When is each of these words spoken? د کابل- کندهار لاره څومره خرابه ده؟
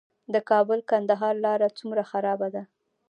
د 0.33 0.35
کابل- 0.49 0.79
کندهار 0.91 1.35
لاره 1.45 1.67
څومره 1.77 2.03
خرابه 2.11 2.47
ده؟ 2.55 2.63